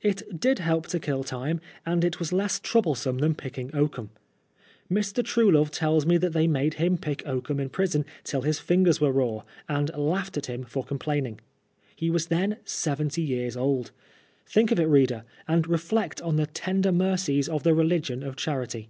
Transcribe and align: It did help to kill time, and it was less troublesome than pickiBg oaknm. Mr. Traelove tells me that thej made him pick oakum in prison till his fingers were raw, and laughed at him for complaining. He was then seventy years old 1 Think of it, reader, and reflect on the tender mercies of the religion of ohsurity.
It 0.00 0.38
did 0.38 0.60
help 0.60 0.86
to 0.90 1.00
kill 1.00 1.24
time, 1.24 1.60
and 1.84 2.04
it 2.04 2.20
was 2.20 2.32
less 2.32 2.60
troublesome 2.60 3.18
than 3.18 3.34
pickiBg 3.34 3.72
oaknm. 3.74 4.10
Mr. 4.88 5.24
Traelove 5.24 5.70
tells 5.72 6.06
me 6.06 6.16
that 6.18 6.32
thej 6.34 6.48
made 6.48 6.74
him 6.74 6.96
pick 6.96 7.24
oakum 7.26 7.58
in 7.58 7.68
prison 7.68 8.04
till 8.22 8.42
his 8.42 8.60
fingers 8.60 9.00
were 9.00 9.10
raw, 9.10 9.42
and 9.68 9.90
laughed 9.96 10.36
at 10.36 10.46
him 10.46 10.62
for 10.62 10.84
complaining. 10.84 11.40
He 11.96 12.10
was 12.10 12.28
then 12.28 12.58
seventy 12.64 13.22
years 13.22 13.56
old 13.56 13.86
1 13.86 13.90
Think 14.50 14.70
of 14.70 14.78
it, 14.78 14.84
reader, 14.86 15.24
and 15.48 15.66
reflect 15.66 16.22
on 16.22 16.36
the 16.36 16.46
tender 16.46 16.92
mercies 16.92 17.48
of 17.48 17.64
the 17.64 17.74
religion 17.74 18.22
of 18.22 18.36
ohsurity. 18.36 18.86